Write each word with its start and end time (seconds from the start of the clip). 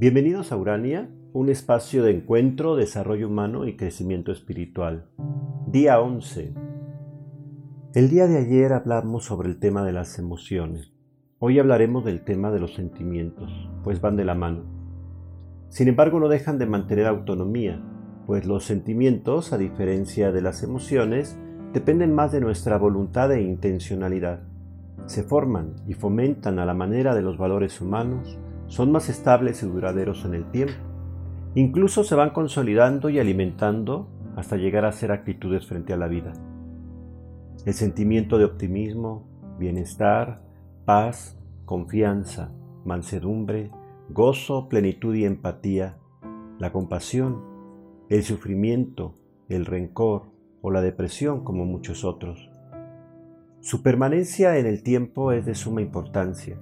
Bienvenidos 0.00 0.50
a 0.50 0.56
Urania, 0.56 1.10
un 1.34 1.50
espacio 1.50 2.02
de 2.02 2.12
encuentro, 2.12 2.74
desarrollo 2.74 3.28
humano 3.28 3.66
y 3.66 3.76
crecimiento 3.76 4.32
espiritual. 4.32 5.10
Día 5.66 6.00
11. 6.00 6.54
El 7.92 8.08
día 8.08 8.26
de 8.26 8.38
ayer 8.38 8.72
hablamos 8.72 9.26
sobre 9.26 9.50
el 9.50 9.58
tema 9.58 9.84
de 9.84 9.92
las 9.92 10.18
emociones. 10.18 10.90
Hoy 11.38 11.58
hablaremos 11.58 12.02
del 12.06 12.24
tema 12.24 12.50
de 12.50 12.60
los 12.60 12.72
sentimientos, 12.72 13.52
pues 13.84 14.00
van 14.00 14.16
de 14.16 14.24
la 14.24 14.34
mano. 14.34 14.62
Sin 15.68 15.86
embargo, 15.86 16.18
no 16.18 16.28
dejan 16.28 16.56
de 16.56 16.64
mantener 16.64 17.06
autonomía, 17.06 17.78
pues 18.26 18.46
los 18.46 18.64
sentimientos, 18.64 19.52
a 19.52 19.58
diferencia 19.58 20.32
de 20.32 20.40
las 20.40 20.62
emociones, 20.62 21.38
dependen 21.74 22.14
más 22.14 22.32
de 22.32 22.40
nuestra 22.40 22.78
voluntad 22.78 23.30
e 23.32 23.42
intencionalidad. 23.42 24.40
Se 25.04 25.24
forman 25.24 25.74
y 25.86 25.92
fomentan 25.92 26.58
a 26.58 26.64
la 26.64 26.72
manera 26.72 27.14
de 27.14 27.20
los 27.20 27.36
valores 27.36 27.82
humanos, 27.82 28.38
son 28.70 28.92
más 28.92 29.08
estables 29.08 29.64
y 29.64 29.66
duraderos 29.66 30.24
en 30.24 30.34
el 30.34 30.48
tiempo. 30.52 30.74
Incluso 31.56 32.04
se 32.04 32.14
van 32.14 32.30
consolidando 32.30 33.08
y 33.10 33.18
alimentando 33.18 34.08
hasta 34.36 34.56
llegar 34.56 34.84
a 34.84 34.92
ser 34.92 35.10
actitudes 35.10 35.66
frente 35.66 35.92
a 35.92 35.96
la 35.96 36.06
vida. 36.06 36.32
El 37.66 37.74
sentimiento 37.74 38.38
de 38.38 38.44
optimismo, 38.44 39.26
bienestar, 39.58 40.42
paz, 40.84 41.36
confianza, 41.64 42.52
mansedumbre, 42.84 43.72
gozo, 44.08 44.68
plenitud 44.68 45.16
y 45.16 45.24
empatía, 45.24 45.98
la 46.60 46.70
compasión, 46.70 47.42
el 48.08 48.22
sufrimiento, 48.22 49.14
el 49.48 49.66
rencor 49.66 50.30
o 50.62 50.70
la 50.70 50.80
depresión 50.80 51.42
como 51.42 51.64
muchos 51.64 52.04
otros. 52.04 52.48
Su 53.58 53.82
permanencia 53.82 54.58
en 54.58 54.66
el 54.66 54.84
tiempo 54.84 55.32
es 55.32 55.44
de 55.44 55.56
suma 55.56 55.82
importancia. 55.82 56.56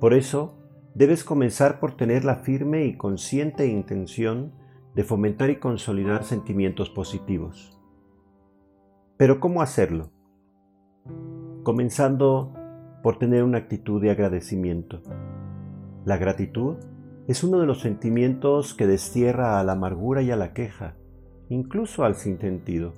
Por 0.00 0.14
eso, 0.14 0.61
debes 0.94 1.24
comenzar 1.24 1.80
por 1.80 1.96
tener 1.96 2.24
la 2.24 2.36
firme 2.36 2.84
y 2.84 2.96
consciente 2.96 3.66
intención 3.66 4.52
de 4.94 5.04
fomentar 5.04 5.50
y 5.50 5.56
consolidar 5.56 6.24
sentimientos 6.24 6.90
positivos. 6.90 7.78
Pero 9.16 9.40
¿cómo 9.40 9.62
hacerlo? 9.62 10.10
Comenzando 11.62 12.52
por 13.02 13.18
tener 13.18 13.42
una 13.42 13.58
actitud 13.58 14.02
de 14.02 14.10
agradecimiento. 14.10 15.00
La 16.04 16.18
gratitud 16.18 16.76
es 17.26 17.42
uno 17.42 17.60
de 17.60 17.66
los 17.66 17.80
sentimientos 17.80 18.74
que 18.74 18.86
destierra 18.86 19.58
a 19.58 19.64
la 19.64 19.72
amargura 19.72 20.22
y 20.22 20.30
a 20.30 20.36
la 20.36 20.52
queja, 20.52 20.96
incluso 21.48 22.04
al 22.04 22.16
sinsentido. 22.16 22.92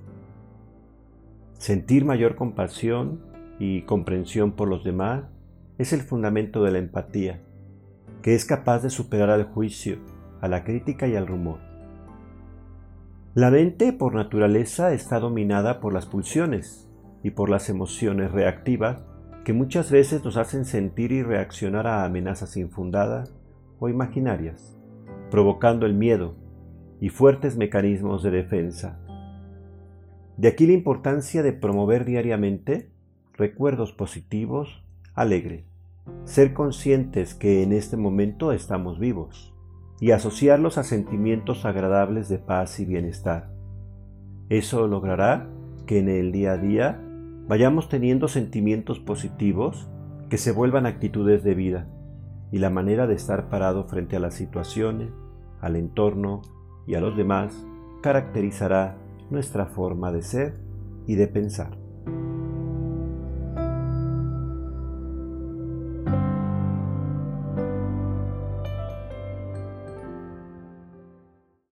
Sentir 1.52 2.04
mayor 2.04 2.34
compasión 2.34 3.20
y 3.58 3.82
comprensión 3.82 4.52
por 4.52 4.68
los 4.68 4.82
demás 4.82 5.24
es 5.78 5.92
el 5.92 6.00
fundamento 6.00 6.64
de 6.64 6.72
la 6.72 6.78
empatía 6.78 7.40
que 8.24 8.34
es 8.34 8.46
capaz 8.46 8.82
de 8.82 8.88
superar 8.88 9.28
al 9.28 9.44
juicio, 9.44 9.98
a 10.40 10.48
la 10.48 10.64
crítica 10.64 11.06
y 11.06 11.14
al 11.14 11.26
rumor. 11.26 11.60
La 13.34 13.50
mente 13.50 13.92
por 13.92 14.14
naturaleza 14.14 14.94
está 14.94 15.20
dominada 15.20 15.78
por 15.78 15.92
las 15.92 16.06
pulsiones 16.06 16.90
y 17.22 17.32
por 17.32 17.50
las 17.50 17.68
emociones 17.68 18.32
reactivas 18.32 19.04
que 19.44 19.52
muchas 19.52 19.90
veces 19.90 20.24
nos 20.24 20.38
hacen 20.38 20.64
sentir 20.64 21.12
y 21.12 21.22
reaccionar 21.22 21.86
a 21.86 22.02
amenazas 22.06 22.56
infundadas 22.56 23.34
o 23.78 23.90
imaginarias, 23.90 24.74
provocando 25.30 25.84
el 25.84 25.92
miedo 25.92 26.34
y 27.02 27.10
fuertes 27.10 27.58
mecanismos 27.58 28.22
de 28.22 28.30
defensa. 28.30 29.00
De 30.38 30.48
aquí 30.48 30.66
la 30.66 30.72
importancia 30.72 31.42
de 31.42 31.52
promover 31.52 32.06
diariamente 32.06 32.90
recuerdos 33.34 33.92
positivos, 33.92 34.82
alegres 35.12 35.73
ser 36.24 36.54
conscientes 36.54 37.34
que 37.34 37.62
en 37.62 37.72
este 37.72 37.96
momento 37.96 38.52
estamos 38.52 38.98
vivos 38.98 39.54
y 40.00 40.10
asociarlos 40.10 40.78
a 40.78 40.82
sentimientos 40.82 41.64
agradables 41.64 42.28
de 42.28 42.38
paz 42.38 42.80
y 42.80 42.84
bienestar. 42.84 43.50
Eso 44.48 44.86
logrará 44.86 45.48
que 45.86 45.98
en 45.98 46.08
el 46.08 46.32
día 46.32 46.52
a 46.52 46.58
día 46.58 47.00
vayamos 47.48 47.88
teniendo 47.88 48.28
sentimientos 48.28 49.00
positivos 49.00 49.88
que 50.28 50.38
se 50.38 50.52
vuelvan 50.52 50.86
actitudes 50.86 51.44
de 51.44 51.54
vida 51.54 51.88
y 52.50 52.58
la 52.58 52.70
manera 52.70 53.06
de 53.06 53.14
estar 53.14 53.48
parado 53.48 53.84
frente 53.84 54.16
a 54.16 54.20
las 54.20 54.34
situaciones, 54.34 55.10
al 55.60 55.76
entorno 55.76 56.42
y 56.86 56.94
a 56.94 57.00
los 57.00 57.16
demás 57.16 57.66
caracterizará 58.02 58.96
nuestra 59.30 59.66
forma 59.66 60.12
de 60.12 60.22
ser 60.22 60.54
y 61.06 61.14
de 61.14 61.26
pensar. 61.26 61.83